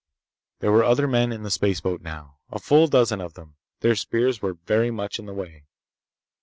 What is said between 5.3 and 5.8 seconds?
way.